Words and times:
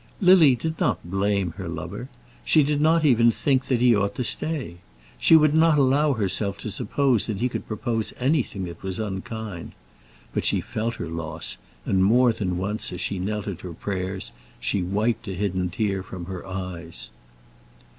Lily 0.19 0.55
did 0.55 0.79
not 0.79 0.97
blame 1.07 1.51
her 1.59 1.67
lover. 1.67 2.09
She 2.43 2.63
did 2.63 2.81
not 2.81 3.05
even 3.05 3.29
think 3.29 3.65
that 3.65 3.81
he 3.81 3.93
ought 3.95 4.15
to 4.15 4.23
stay. 4.23 4.77
She 5.19 5.35
would 5.35 5.53
not 5.53 5.77
allow 5.77 6.13
herself 6.13 6.57
to 6.61 6.71
suppose 6.71 7.27
that 7.27 7.37
he 7.37 7.47
could 7.47 7.67
propose 7.67 8.11
anything 8.19 8.63
that 8.63 8.81
was 8.81 8.97
unkind. 8.97 9.73
But 10.33 10.43
she 10.43 10.59
felt 10.59 10.95
her 10.95 11.07
loss, 11.07 11.57
and 11.85 12.03
more 12.03 12.33
than 12.33 12.57
once, 12.57 12.91
as 12.91 12.99
she 12.99 13.19
knelt 13.19 13.47
at 13.47 13.61
her 13.61 13.73
prayers, 13.73 14.31
she 14.59 14.81
wiped 14.81 15.27
a 15.27 15.35
hidden 15.35 15.69
tear 15.69 16.01
from 16.01 16.25
her 16.25 16.47
eyes. 16.47 17.11